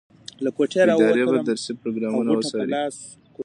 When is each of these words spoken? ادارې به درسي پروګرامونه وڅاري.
ادارې 0.95 1.23
به 1.31 1.37
درسي 1.49 1.71
پروګرامونه 1.81 2.31
وڅاري. 2.39 2.73